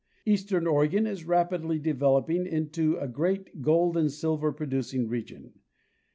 Eastern 0.25 0.65
Oregon 0.65 1.05
is 1.05 1.25
rapidly 1.27 1.77
de 1.77 1.93
veloping 1.93 2.47
into 2.47 2.97
a 2.97 3.07
great 3.07 3.61
gold 3.61 3.95
and 3.95 4.11
silver 4.11 4.51
producing 4.51 5.07
region. 5.07 5.53